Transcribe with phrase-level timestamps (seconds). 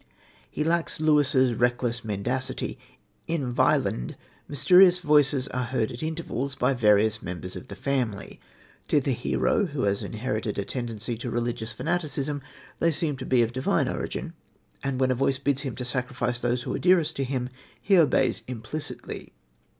[0.49, 2.79] He lacks Lewis's reckless mendacity.
[3.27, 8.39] In Wieland mysterious voices are heard at intervals by various members of the family.
[8.87, 12.41] To the hero, who has inherited a tendency to religious fanaticism,
[12.79, 14.33] they seem to be of divine origin,
[14.83, 17.49] and when a voice bids him sacrifice those who are dearest to him,
[17.79, 19.33] he obeys implicitly.